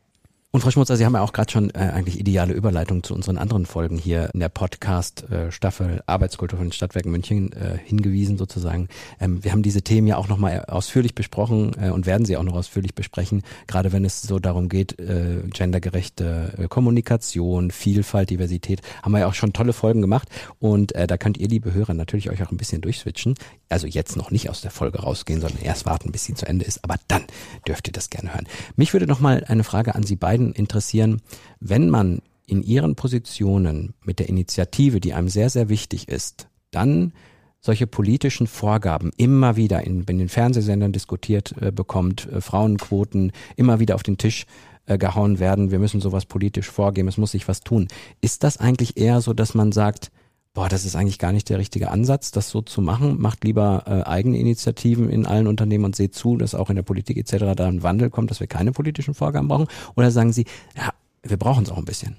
[0.56, 3.40] Und Frau Schmutzer, Sie haben ja auch gerade schon äh, eigentlich ideale Überleitung zu unseren
[3.40, 8.88] anderen Folgen hier in der Podcast-Staffel äh, Arbeitskultur von den Stadtwerken München äh, hingewiesen sozusagen.
[9.20, 12.44] Ähm, wir haben diese Themen ja auch nochmal ausführlich besprochen äh, und werden sie auch
[12.44, 18.84] noch ausführlich besprechen, gerade wenn es so darum geht, äh, gendergerechte äh, Kommunikation, Vielfalt, Diversität,
[19.02, 21.96] haben wir ja auch schon tolle Folgen gemacht und äh, da könnt ihr, liebe Hörer,
[21.96, 23.34] natürlich euch auch ein bisschen durchswitchen.
[23.70, 26.64] Also jetzt noch nicht aus der Folge rausgehen, sondern erst warten, bis sie zu Ende
[26.64, 27.24] ist, aber dann
[27.68, 28.46] dürft ihr das gerne hören.
[28.76, 31.22] Mich würde nochmal eine Frage an Sie beiden beiden interessieren,
[31.60, 37.14] wenn man in ihren Positionen mit der Initiative, die einem sehr, sehr wichtig ist, dann
[37.62, 43.80] solche politischen Vorgaben immer wieder in, in den Fernsehsendern diskutiert äh, bekommt, äh, Frauenquoten immer
[43.80, 44.46] wieder auf den Tisch
[44.86, 47.88] äh, gehauen werden, wir müssen sowas politisch vorgeben, es muss sich was tun.
[48.20, 50.12] Ist das eigentlich eher so, dass man sagt,
[50.54, 53.20] boah, das ist eigentlich gar nicht der richtige Ansatz, das so zu machen.
[53.20, 56.84] Macht lieber äh, eigene Initiativen in allen Unternehmen und seht zu, dass auch in der
[56.84, 57.56] Politik etc.
[57.56, 59.68] da ein Wandel kommt, dass wir keine politischen Vorgaben brauchen?
[59.96, 60.46] Oder sagen Sie,
[60.78, 62.16] ja, wir brauchen es auch ein bisschen?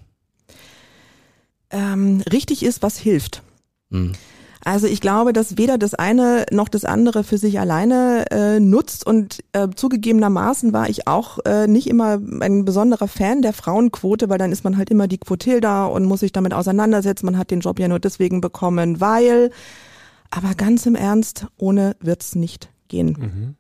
[1.71, 3.43] Ähm, richtig ist, was hilft.
[3.91, 4.13] Hm.
[4.65, 9.07] Also ich glaube, dass weder das eine noch das andere für sich alleine äh, nutzt
[9.07, 14.39] und äh, zugegebenermaßen war ich auch äh, nicht immer ein besonderer Fan der Frauenquote, weil
[14.39, 17.27] dann ist man halt immer die Quotilda und muss sich damit auseinandersetzen.
[17.27, 19.51] Man hat den Job ja nur deswegen bekommen, weil.
[20.31, 23.17] Aber ganz im Ernst, ohne wird's nicht gehen.
[23.21, 23.57] Mhm.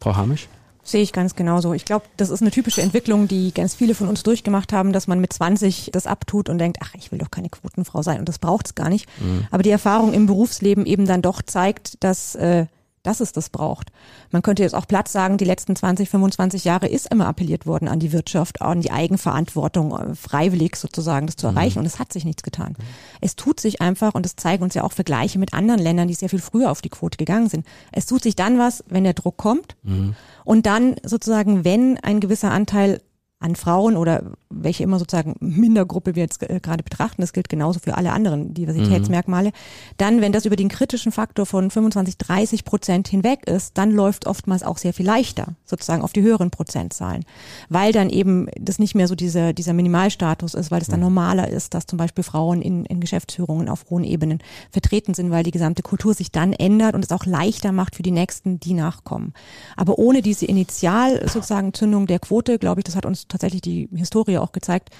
[0.00, 0.48] Frau Hamisch?
[0.88, 1.74] Sehe ich ganz genauso.
[1.74, 5.06] Ich glaube, das ist eine typische Entwicklung, die ganz viele von uns durchgemacht haben, dass
[5.06, 8.26] man mit 20 das abtut und denkt, ach, ich will doch keine Quotenfrau sein und
[8.26, 9.06] das braucht es gar nicht.
[9.20, 9.46] Mhm.
[9.50, 12.64] Aber die Erfahrung im Berufsleben eben dann doch zeigt, dass äh,
[13.08, 13.90] dass es das braucht.
[14.30, 17.88] Man könnte jetzt auch platt sagen, die letzten 20, 25 Jahre ist immer appelliert worden
[17.88, 21.56] an die Wirtschaft, an die Eigenverantwortung, äh, freiwillig sozusagen das zu mhm.
[21.56, 21.78] erreichen.
[21.78, 21.80] Mhm.
[21.80, 22.76] Und es hat sich nichts getan.
[22.78, 22.84] Mhm.
[23.22, 26.14] Es tut sich einfach, und das zeigen uns ja auch Vergleiche mit anderen Ländern, die
[26.14, 27.66] sehr viel früher auf die Quote gegangen sind.
[27.92, 29.76] Es tut sich dann was, wenn der Druck kommt.
[29.84, 30.14] Mhm.
[30.44, 33.00] Und dann sozusagen, wenn ein gewisser Anteil
[33.40, 37.80] an Frauen oder welche immer sozusagen Mindergruppe wir jetzt äh, gerade betrachten, das gilt genauso
[37.80, 39.52] für alle anderen Diversitätsmerkmale, mhm.
[39.98, 44.26] dann, wenn das über den kritischen Faktor von 25, 30 Prozent hinweg ist, dann läuft
[44.26, 47.24] oftmals auch sehr viel leichter, sozusagen auf die höheren Prozentzahlen,
[47.68, 51.06] weil dann eben das nicht mehr so dieser, dieser Minimalstatus ist, weil es dann mhm.
[51.06, 54.38] normaler ist, dass zum Beispiel Frauen in, in Geschäftsführungen auf hohen Ebenen
[54.70, 58.02] vertreten sind, weil die gesamte Kultur sich dann ändert und es auch leichter macht für
[58.02, 59.34] die Nächsten, die nachkommen.
[59.76, 63.88] Aber ohne diese Initial sozusagen Zündung der Quote, glaube ich, das hat uns tatsächlich die
[63.94, 64.90] Historie auch gezeigt,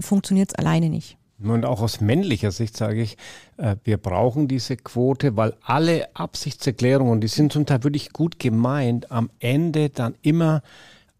[0.00, 1.16] funktioniert es alleine nicht.
[1.42, 3.16] Und auch aus männlicher Sicht sage ich,
[3.58, 9.12] äh, wir brauchen diese Quote, weil alle Absichtserklärungen, die sind zum Teil wirklich gut gemeint,
[9.12, 10.62] am Ende dann immer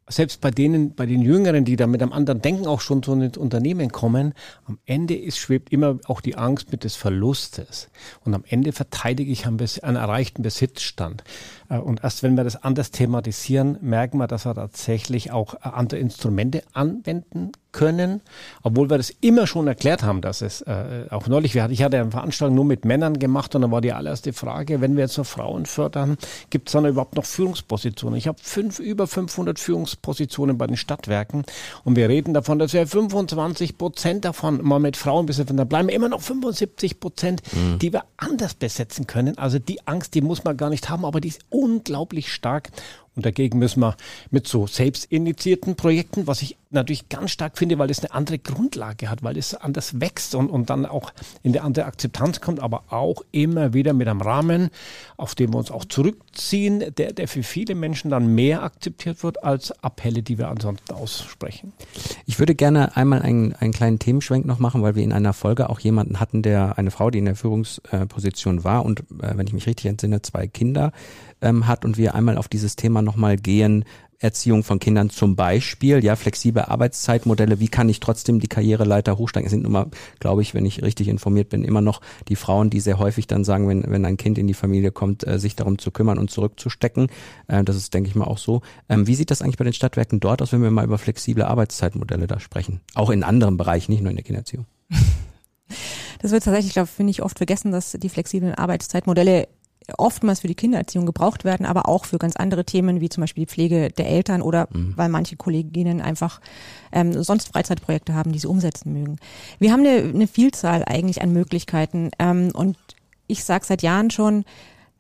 [0.09, 3.15] selbst bei denen, bei den Jüngeren, die da mit einem anderen Denken auch schon zu
[3.15, 4.33] den Unternehmen kommen,
[4.65, 7.91] am Ende ist, schwebt immer auch die Angst mit des Verlustes.
[8.25, 11.25] Und am Ende verteidige ich einen erreichten Besitzstand.
[11.69, 15.59] Äh, und erst wenn wir das anders thematisieren, merken wir, dass wir tatsächlich auch äh,
[15.63, 18.23] andere Instrumente anwenden können,
[18.63, 21.83] obwohl wir das immer schon erklärt haben, dass es äh, auch neulich, wir hatten, ich
[21.83, 25.05] hatte eine Veranstaltung nur mit Männern gemacht und dann war die allererste Frage, wenn wir
[25.05, 26.17] jetzt noch Frauen fördern,
[26.51, 28.19] gibt es dann überhaupt noch Führungspositionen?
[28.19, 31.45] Ich habe fünf, über 500 Führungspositionen bei den Stadtwerken
[31.85, 35.91] und wir reden davon, dass wir 25 Prozent davon mal mit Frauen besetzen, dann bleiben
[35.91, 37.79] immer noch 75 Prozent, mhm.
[37.79, 39.37] die wir anders besetzen können.
[39.37, 42.71] Also die Angst, die muss man gar nicht haben, aber die ist unglaublich stark
[43.19, 43.97] Und dagegen müssen wir
[44.31, 49.11] mit so selbstinitiierten Projekten, was ich natürlich ganz stark finde, weil es eine andere Grundlage
[49.11, 52.85] hat, weil es anders wächst und, und dann auch in eine andere Akzeptanz kommt, aber
[52.91, 54.71] auch immer wieder mit einem Rahmen,
[55.17, 59.43] auf dem wir uns auch zurückziehen, der, der für viele Menschen dann mehr akzeptiert wird
[59.43, 61.73] als Appelle, die wir ansonsten aussprechen.
[62.25, 65.71] Ich würde gerne einmal einen, einen kleinen Themenschwenk noch machen, weil wir in einer Folge
[65.71, 69.53] auch jemanden hatten, der eine Frau, die in der Führungsposition war und, äh, wenn ich
[69.55, 70.93] mich richtig entsinne, zwei Kinder
[71.41, 73.85] ähm, hat und wir einmal auf dieses Thema nochmal gehen,
[74.21, 79.47] Erziehung von Kindern zum Beispiel, ja, flexible Arbeitszeitmodelle, wie kann ich trotzdem die Karriereleiter hochsteigen?
[79.47, 82.81] Es sind immer, glaube ich, wenn ich richtig informiert bin, immer noch die Frauen, die
[82.81, 85.79] sehr häufig dann sagen, wenn, wenn ein Kind in die Familie kommt, äh, sich darum
[85.79, 87.09] zu kümmern und zurückzustecken.
[87.47, 88.63] Äh, das ist, denke ich mal, auch so.
[88.89, 91.45] Ähm, wie sieht das eigentlich bei den Stadtwerken dort aus, wenn wir mal über flexible
[91.45, 92.81] Arbeitszeitmodelle da sprechen?
[92.95, 94.67] Auch in anderen Bereichen, nicht nur in der Kindererziehung.
[96.21, 99.47] Das wird tatsächlich, glaube finde ich, oft vergessen, dass die flexiblen Arbeitszeitmodelle
[99.97, 103.47] oftmals für die Kindererziehung gebraucht werden, aber auch für ganz andere Themen wie zum Beispiel
[103.47, 104.93] die Pflege der Eltern oder mhm.
[104.97, 106.41] weil manche Kolleginnen einfach
[106.93, 109.17] ähm, sonst Freizeitprojekte haben, die sie umsetzen mögen.
[109.59, 112.77] Wir haben eine, eine Vielzahl eigentlich an Möglichkeiten ähm, und
[113.27, 114.45] ich sage seit Jahren schon,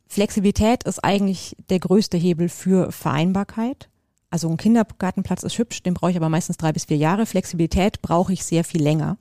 [0.07, 3.89] Flexibilität ist eigentlich der größte Hebel für Vereinbarkeit.
[4.31, 7.27] Also ein Kindergartenplatz ist hübsch, den brauche ich aber meistens drei bis vier Jahre.
[7.27, 9.19] Flexibilität brauche ich sehr viel länger.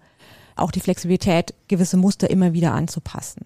[0.58, 3.46] Auch die Flexibilität, gewisse Muster immer wieder anzupassen.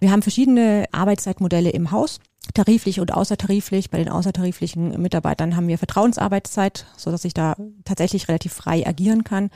[0.00, 2.20] Wir haben verschiedene Arbeitszeitmodelle im Haus
[2.52, 3.90] tariflich und außertariflich.
[3.90, 9.24] Bei den außertariflichen Mitarbeitern haben wir Vertrauensarbeitszeit, so dass ich da tatsächlich relativ frei agieren
[9.24, 9.50] kann.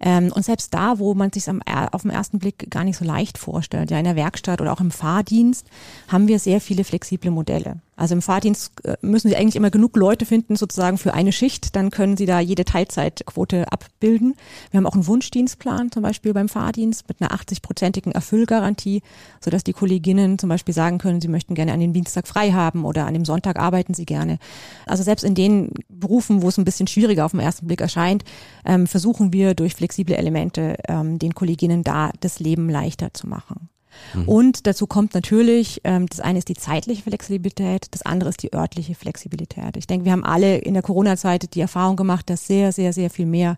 [0.00, 3.36] Ähm, und selbst da, wo man sich auf den ersten Blick gar nicht so leicht
[3.36, 5.66] vorstellt, ja in der Werkstatt oder auch im Fahrdienst,
[6.08, 7.80] haben wir sehr viele flexible Modelle.
[8.00, 11.76] Also im Fahrdienst äh, müssen Sie eigentlich immer genug Leute finden, sozusagen für eine Schicht,
[11.76, 14.36] dann können Sie da jede Teilzeitquote abbilden.
[14.70, 19.02] Wir haben auch einen Wunschdienstplan zum Beispiel beim Fahrdienst mit einer 80-prozentigen Erfüllgarantie,
[19.44, 22.84] sodass die Kolleginnen zum Beispiel sagen können, sie möchten gerne an dem Dienstag frei haben
[22.84, 24.38] oder an dem Sonntag arbeiten sie gerne.
[24.86, 28.24] Also selbst in den Berufen, wo es ein bisschen schwieriger auf den ersten Blick erscheint,
[28.64, 33.68] ähm, versuchen wir durch flexible Elemente ähm, den Kolleginnen da das Leben leichter zu machen.
[34.14, 34.28] Mhm.
[34.28, 38.52] Und dazu kommt natürlich, ähm, das eine ist die zeitliche Flexibilität, das andere ist die
[38.54, 39.76] örtliche Flexibilität.
[39.76, 43.10] Ich denke, wir haben alle in der Corona-Zeit die Erfahrung gemacht, dass sehr, sehr, sehr
[43.10, 43.56] viel mehr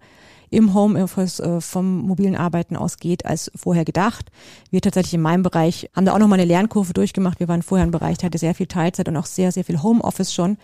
[0.53, 4.31] im Homeoffice äh, vom mobilen Arbeiten ausgeht als vorher gedacht.
[4.71, 7.41] Wir tatsächlich in meinem Bereich haben da auch nochmal eine Lernkurve durchgemacht.
[7.41, 9.83] Wir waren vorher ein Bereich, der hatte sehr viel Teilzeit und auch sehr, sehr viel
[9.83, 10.59] Homeoffice schon.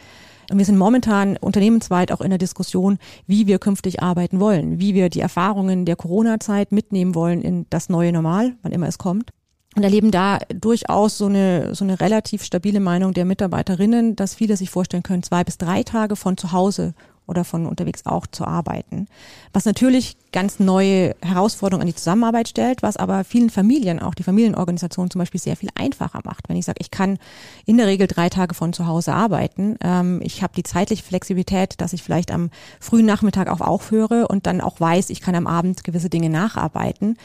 [0.50, 4.94] Und wir sind momentan unternehmensweit auch in der Diskussion, wie wir künftig arbeiten wollen, wie
[4.94, 9.30] wir die Erfahrungen der Corona-Zeit mitnehmen wollen in das neue Normal, wann immer es kommt
[9.76, 14.56] und erleben da durchaus so eine, so eine relativ stabile Meinung der Mitarbeiterinnen, dass viele
[14.56, 16.94] sich vorstellen können, zwei bis drei Tage von zu Hause
[17.28, 19.06] oder von unterwegs auch zu arbeiten.
[19.52, 24.22] Was natürlich ganz neue Herausforderungen an die Zusammenarbeit stellt, was aber vielen Familien, auch die
[24.22, 26.48] Familienorganisation zum Beispiel sehr viel einfacher macht.
[26.48, 27.18] Wenn ich sage, ich kann
[27.66, 31.80] in der Regel drei Tage von zu Hause arbeiten, ähm, ich habe die zeitliche Flexibilität,
[31.80, 35.46] dass ich vielleicht am frühen Nachmittag auch aufhöre und dann auch weiß, ich kann am
[35.46, 37.16] Abend gewisse Dinge nacharbeiten.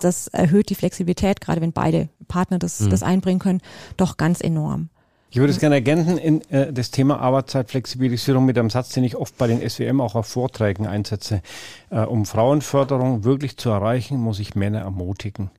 [0.00, 2.90] Das erhöht die Flexibilität, gerade wenn beide Partner das, mhm.
[2.90, 3.60] das einbringen können,
[3.96, 4.88] doch ganz enorm.
[5.34, 9.16] Ich würde es gerne ergänzen in äh, das Thema Arbeitszeitflexibilisierung mit einem Satz, den ich
[9.16, 11.40] oft bei den SWM auch auf Vorträgen einsetze.
[11.88, 15.50] Äh, um Frauenförderung wirklich zu erreichen, muss ich Männer ermutigen.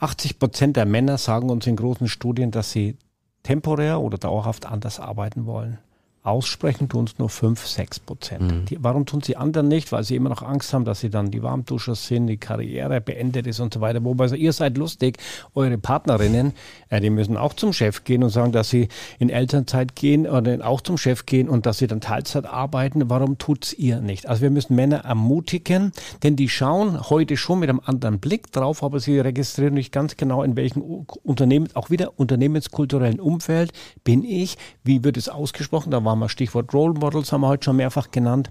[0.00, 2.96] 80 Prozent der Männer sagen uns in großen Studien, dass sie
[3.44, 5.78] temporär oder dauerhaft anders arbeiten wollen.
[6.24, 8.42] Aussprechen tun es nur 5, 6 Prozent.
[8.42, 8.64] Mhm.
[8.66, 9.90] Die, warum tun sie anderen nicht?
[9.90, 13.48] Weil sie immer noch Angst haben, dass sie dann die Warmduscher sind, die Karriere beendet
[13.48, 14.04] ist und so weiter.
[14.04, 15.18] Wobei so, ihr seid lustig,
[15.56, 16.52] eure Partnerinnen,
[16.90, 20.64] äh, die müssen auch zum Chef gehen und sagen, dass sie in Elternzeit gehen oder
[20.64, 23.10] auch zum Chef gehen und dass sie dann Teilzeit arbeiten.
[23.10, 24.28] Warum tut's ihr nicht?
[24.28, 25.90] Also wir müssen Männer ermutigen,
[26.22, 30.16] denn die schauen heute schon mit einem anderen Blick drauf, aber sie registrieren nicht ganz
[30.16, 30.82] genau, in welchem
[31.24, 33.72] Unternehmen, auch wieder unternehmenskulturellen Umfeld
[34.04, 37.64] bin ich, wie wird es ausgesprochen, da war wir, Stichwort Role Models haben wir heute
[37.64, 38.50] schon mehrfach genannt.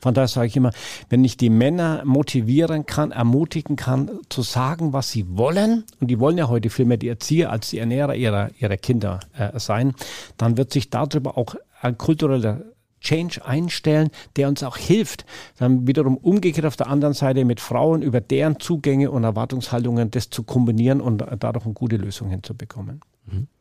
[0.00, 0.70] Von daher sage ich immer,
[1.10, 6.18] wenn ich die Männer motivieren kann, ermutigen kann, zu sagen, was sie wollen, und die
[6.18, 9.94] wollen ja heute viel mehr die Erzieher als die Ernährer ihrer, ihrer Kinder äh, sein,
[10.36, 12.62] dann wird sich darüber auch ein kultureller
[13.00, 15.24] Change einstellen, der uns auch hilft,
[15.58, 20.30] dann wiederum umgekehrt auf der anderen Seite mit Frauen über deren Zugänge und Erwartungshaltungen das
[20.30, 23.00] zu kombinieren und dadurch eine gute Lösung hinzubekommen.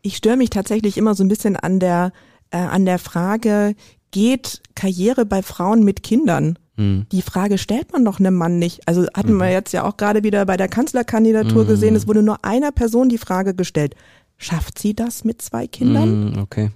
[0.02, 2.14] Ich störe mich tatsächlich immer so ein bisschen an der
[2.52, 3.76] äh, an der Frage,
[4.12, 6.58] geht Karriere bei Frauen mit Kindern?
[6.78, 7.08] Mhm.
[7.12, 8.88] Die Frage stellt man doch einem Mann nicht.
[8.88, 9.40] Also hatten mhm.
[9.40, 11.68] wir jetzt ja auch gerade wieder bei der Kanzlerkandidatur mhm.
[11.68, 13.96] gesehen, es wurde nur einer Person die Frage gestellt,
[14.38, 16.32] schafft sie das mit zwei Kindern?
[16.32, 16.72] Mhm, okay.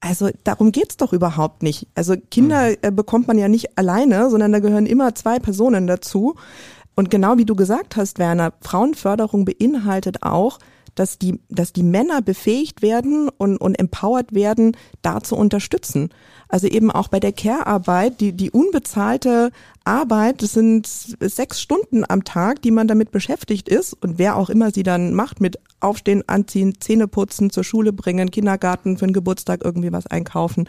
[0.00, 1.86] Also darum geht's doch überhaupt nicht.
[1.94, 2.76] Also Kinder mhm.
[2.82, 6.34] äh, bekommt man ja nicht alleine, sondern da gehören immer zwei Personen dazu.
[6.94, 10.58] Und genau wie du gesagt hast, Werner, Frauenförderung beinhaltet auch,
[10.94, 16.10] dass die, dass die Männer befähigt werden und, und empowered werden, da zu unterstützen.
[16.48, 19.50] Also eben auch bei der Care-Arbeit, die, die unbezahlte
[19.84, 24.50] Arbeit, das sind sechs Stunden am Tag, die man damit beschäftigt ist und wer auch
[24.50, 29.14] immer sie dann macht mit Aufstehen, Anziehen, Zähne putzen, zur Schule bringen, Kindergarten für den
[29.14, 30.68] Geburtstag irgendwie was einkaufen.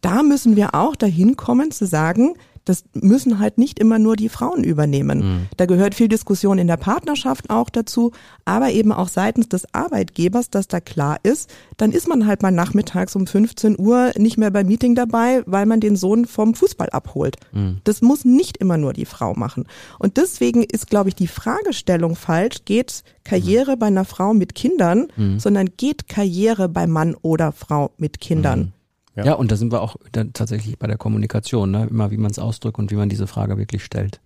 [0.00, 4.28] Da müssen wir auch dahin kommen zu sagen, das müssen halt nicht immer nur die
[4.28, 5.18] Frauen übernehmen.
[5.18, 5.46] Mhm.
[5.56, 8.12] Da gehört viel Diskussion in der Partnerschaft auch dazu,
[8.44, 12.50] aber eben auch seitens des Arbeitgebers, dass da klar ist, dann ist man halt mal
[12.50, 16.90] nachmittags um 15 Uhr nicht mehr beim Meeting dabei, weil man den Sohn vom Fußball
[16.90, 17.36] abholt.
[17.52, 17.80] Mhm.
[17.84, 19.66] Das muss nicht immer nur die Frau machen.
[19.98, 23.78] Und deswegen ist, glaube ich, die Fragestellung falsch, geht Karriere mhm.
[23.78, 25.38] bei einer Frau mit Kindern, mhm.
[25.38, 28.72] sondern geht Karriere bei Mann oder Frau mit Kindern.
[29.16, 29.24] Ja.
[29.24, 29.96] ja, und da sind wir auch
[30.32, 31.86] tatsächlich bei der Kommunikation, ne?
[31.88, 34.20] immer wie man es ausdrückt und wie man diese Frage wirklich stellt.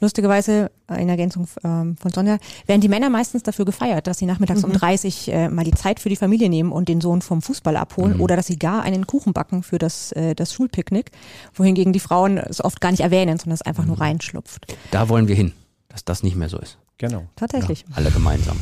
[0.00, 4.26] Lustigerweise, äh, in Ergänzung ähm, von Sonja, werden die Männer meistens dafür gefeiert, dass sie
[4.26, 4.72] nachmittags mhm.
[4.72, 7.76] um 30 äh, mal die Zeit für die Familie nehmen und den Sohn vom Fußball
[7.76, 8.20] abholen mhm.
[8.20, 11.10] oder dass sie gar einen Kuchen backen für das, äh, das Schulpicknick,
[11.54, 13.90] wohingegen die Frauen es oft gar nicht erwähnen, sondern es einfach mhm.
[13.90, 14.74] nur reinschlupft.
[14.90, 15.52] Da wollen wir hin,
[15.88, 16.78] dass das nicht mehr so ist.
[16.98, 17.24] Genau.
[17.36, 17.84] Tatsächlich.
[17.88, 18.58] Ja, alle gemeinsam.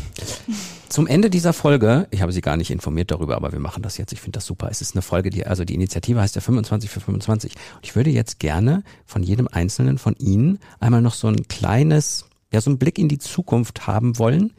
[0.93, 3.97] Zum Ende dieser Folge, ich habe Sie gar nicht informiert darüber, aber wir machen das
[3.97, 4.13] jetzt.
[4.13, 4.69] Ich finde das super.
[4.71, 7.55] Es ist eine Folge, die, also die Initiative heißt ja 25 für 25.
[7.77, 12.27] Und ich würde jetzt gerne von jedem Einzelnen von Ihnen einmal noch so ein kleines,
[12.53, 14.53] ja, so einen Blick in die Zukunft haben wollen,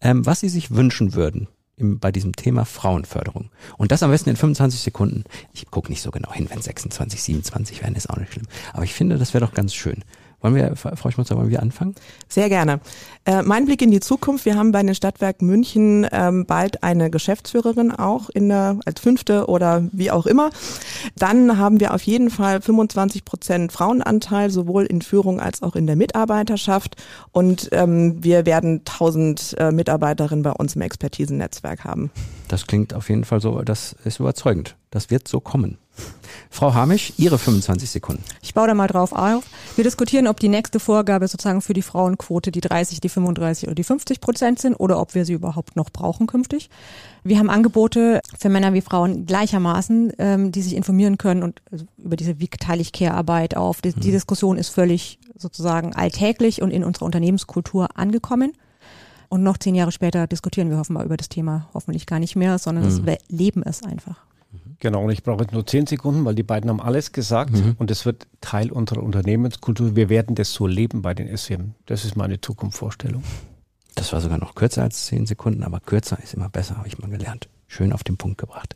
[0.00, 3.50] ähm, was Sie sich wünschen würden im, bei diesem Thema Frauenförderung.
[3.76, 5.24] Und das am besten in 25 Sekunden.
[5.52, 8.46] Ich gucke nicht so genau hin, wenn 26, 27 werden, ist auch nicht schlimm.
[8.72, 10.04] Aber ich finde, das wäre doch ganz schön.
[10.40, 11.94] Wollen wir, Frau Schmutzer, wollen wir anfangen?
[12.28, 12.80] Sehr gerne.
[13.26, 14.46] Äh, mein Blick in die Zukunft.
[14.46, 19.46] Wir haben bei den Stadtwerken München ähm, bald eine Geschäftsführerin auch in der, als fünfte
[19.46, 20.50] oder wie auch immer.
[21.16, 25.86] Dann haben wir auf jeden Fall 25 Prozent Frauenanteil, sowohl in Führung als auch in
[25.86, 26.96] der Mitarbeiterschaft.
[27.32, 32.10] Und ähm, wir werden 1000 äh, Mitarbeiterinnen bei uns im Expertisennetzwerk haben.
[32.48, 34.76] Das klingt auf jeden Fall so, das ist überzeugend.
[34.90, 35.78] Das wird so kommen.
[36.52, 38.24] Frau Hamisch, Ihre 25 Sekunden.
[38.42, 39.44] Ich baue da mal drauf auf.
[39.76, 43.74] Wir diskutieren, ob die nächste Vorgabe sozusagen für die Frauenquote die 30, die 35 oder
[43.74, 46.68] die 50 Prozent sind oder ob wir sie überhaupt noch brauchen künftig.
[47.22, 51.84] Wir haben Angebote für Männer wie Frauen gleichermaßen, ähm, die sich informieren können und also
[51.98, 53.80] über diese wie teile ich Care-Arbeit auf.
[53.80, 54.12] Die, die mhm.
[54.12, 58.52] Diskussion ist völlig sozusagen alltäglich und in unserer Unternehmenskultur angekommen.
[59.28, 62.58] Und noch zehn Jahre später diskutieren wir hoffentlich über das Thema hoffentlich gar nicht mehr,
[62.58, 63.06] sondern mhm.
[63.06, 64.16] wir leben es einfach.
[64.80, 67.76] Genau, und ich brauche jetzt nur zehn Sekunden, weil die beiden haben alles gesagt mhm.
[67.78, 69.94] und es wird Teil unserer Unternehmenskultur.
[69.94, 71.74] Wir werden das so leben bei den SWM.
[71.84, 73.22] Das ist meine Zukunftsvorstellung.
[73.94, 76.98] Das war sogar noch kürzer als zehn Sekunden, aber kürzer ist immer besser, habe ich
[76.98, 77.48] mal gelernt.
[77.72, 78.74] Schön auf den Punkt gebracht.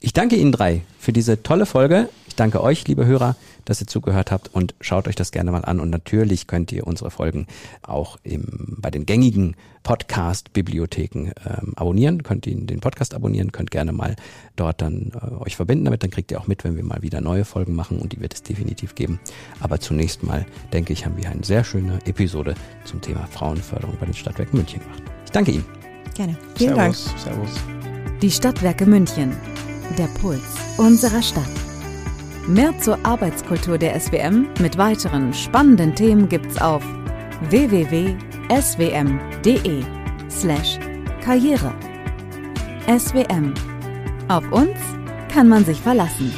[0.00, 2.08] Ich danke Ihnen drei für diese tolle Folge.
[2.26, 5.66] Ich danke euch, liebe Hörer, dass ihr zugehört habt und schaut euch das gerne mal
[5.66, 5.78] an.
[5.78, 7.46] Und natürlich könnt ihr unsere Folgen
[7.82, 12.22] auch im, bei den gängigen Podcast-Bibliotheken ähm, abonnieren.
[12.22, 14.16] Könnt ihn den Podcast abonnieren, könnt gerne mal
[14.56, 16.02] dort dann äh, euch verbinden damit.
[16.02, 18.32] Dann kriegt ihr auch mit, wenn wir mal wieder neue Folgen machen und die wird
[18.32, 19.20] es definitiv geben.
[19.60, 22.54] Aber zunächst mal, denke ich, haben wir eine sehr schöne Episode
[22.86, 25.02] zum Thema Frauenförderung bei den Stadtwerken München gemacht.
[25.26, 25.66] Ich danke Ihnen.
[26.14, 26.38] Gerne.
[26.54, 27.04] Vielen Servus.
[27.04, 27.18] Dank.
[27.18, 27.89] Servus.
[28.22, 29.34] Die Stadtwerke München.
[29.96, 30.42] Der Puls
[30.76, 31.48] unserer Stadt.
[32.46, 36.82] Mehr zur Arbeitskultur der SWM mit weiteren spannenden Themen gibt's auf
[37.48, 38.18] www.swm.de
[40.28, 40.78] slash
[41.24, 41.72] Karriere.
[42.86, 43.54] SWM.
[44.28, 44.76] Auf uns
[45.32, 46.30] kann man sich verlassen.